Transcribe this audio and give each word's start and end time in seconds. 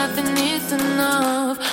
nothing 0.00 0.34
is 0.38 0.72
enough. 0.72 1.69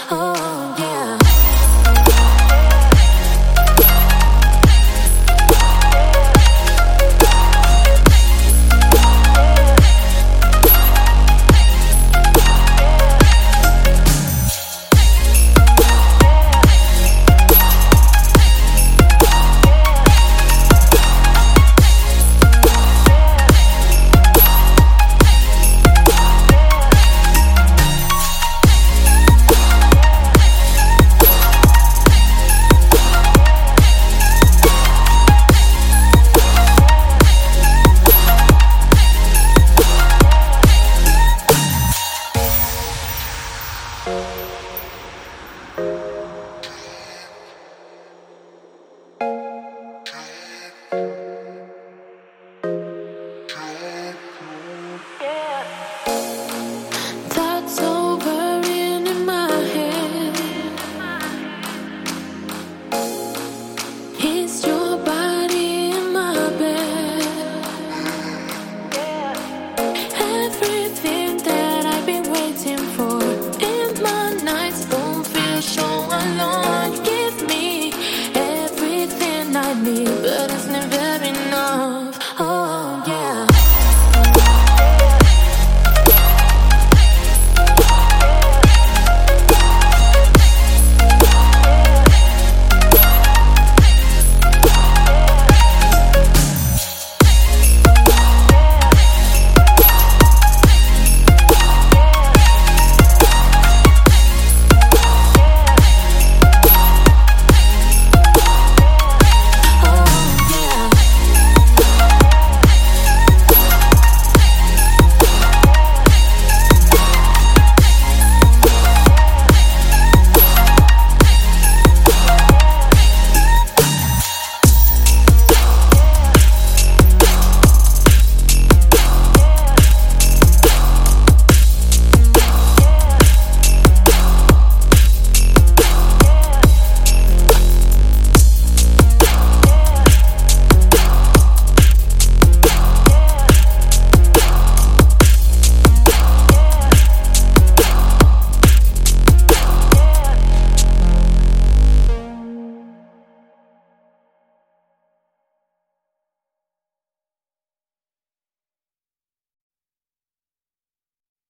me, 79.83 80.05
but 80.05 80.46